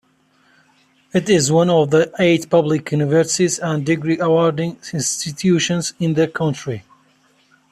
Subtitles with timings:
[1.13, 6.83] It is one of the eight public universities and degree-awarding institutions in the country.